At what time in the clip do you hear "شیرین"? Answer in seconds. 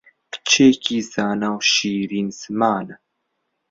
1.71-2.27